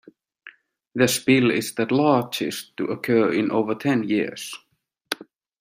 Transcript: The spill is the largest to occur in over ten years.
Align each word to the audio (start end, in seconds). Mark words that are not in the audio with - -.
The 0.95 1.07
spill 1.07 1.51
is 1.51 1.75
the 1.75 1.85
largest 1.93 2.75
to 2.77 2.85
occur 2.85 3.31
in 3.33 3.51
over 3.51 3.75
ten 3.75 4.01
years. 4.09 4.51